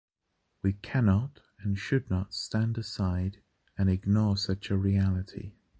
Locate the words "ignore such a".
3.87-4.75